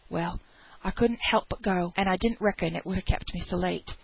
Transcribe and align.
Well, 0.09 0.39
I 0.83 0.89
couldn't 0.89 1.19
help 1.21 1.45
but 1.47 1.61
go; 1.61 1.93
and 1.95 2.09
I 2.09 2.17
didn't 2.17 2.41
reckon 2.41 2.75
it 2.75 2.87
would 2.87 2.97
ha' 2.97 3.05
kept 3.05 3.35
me 3.35 3.39
so 3.39 3.55
late. 3.55 3.91